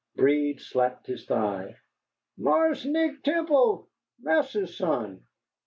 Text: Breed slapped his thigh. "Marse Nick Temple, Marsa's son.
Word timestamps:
Breed 0.15 0.59
slapped 0.61 1.05
his 1.05 1.27
thigh. 1.27 1.77
"Marse 2.35 2.85
Nick 2.85 3.21
Temple, 3.23 3.87
Marsa's 4.19 4.75
son. 4.75 5.27